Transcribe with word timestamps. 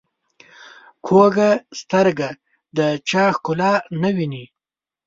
کوږه 1.05 1.49
سترګه 1.79 2.29
د 2.77 2.79
چا 3.09 3.23
ښکلا 3.35 3.73
نه 4.01 4.09
ویني 4.15 4.45